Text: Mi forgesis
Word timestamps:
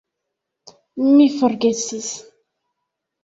Mi 1.09 1.27
forgesis 1.35 2.09